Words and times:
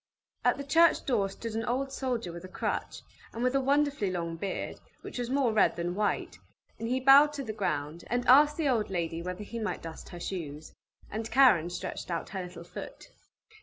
At 0.43 0.57
the 0.57 0.63
church 0.63 1.05
door 1.05 1.29
stood 1.29 1.53
an 1.53 1.63
old 1.65 1.91
soldier 1.91 2.31
with 2.33 2.43
a 2.43 2.47
crutch, 2.47 3.03
and 3.33 3.43
with 3.43 3.53
a 3.53 3.61
wonderfully 3.61 4.09
long 4.09 4.35
beard, 4.35 4.79
which 5.01 5.19
was 5.19 5.29
more 5.29 5.53
red 5.53 5.75
than 5.75 5.93
white, 5.93 6.39
and 6.79 6.87
he 6.87 6.99
bowed 6.99 7.33
to 7.33 7.43
the 7.43 7.53
ground, 7.53 8.03
and 8.07 8.25
asked 8.27 8.57
the 8.57 8.67
old 8.67 8.89
lady 8.89 9.21
whether 9.21 9.43
he 9.43 9.59
might 9.59 9.83
dust 9.83 10.09
her 10.09 10.19
shoes. 10.19 10.73
And 11.11 11.29
Karen 11.29 11.69
stretched 11.69 12.09
out 12.09 12.29
her 12.29 12.41
little 12.41 12.63
foot. 12.63 13.09